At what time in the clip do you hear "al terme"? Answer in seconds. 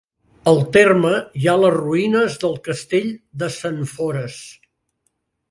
0.51-1.11